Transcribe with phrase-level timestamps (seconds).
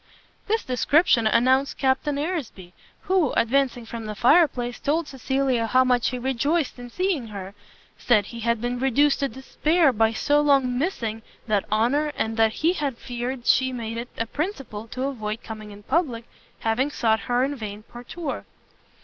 [0.47, 6.09] This description announced Captain Aresby; who, advancing from the fire place, told Cecilia how much
[6.09, 7.53] he rejoiced in seeing her,
[7.99, 12.51] said he had been reduced to despair by so long missing that honour, and that
[12.65, 16.25] he had feared she made it a principle to avoid coming in public,
[16.61, 18.45] having sought her in vain partout.